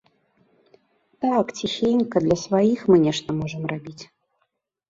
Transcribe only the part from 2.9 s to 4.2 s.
мы нешта можам рабіць.